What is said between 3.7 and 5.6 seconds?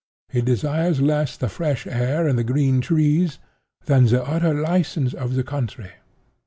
than the utter license of the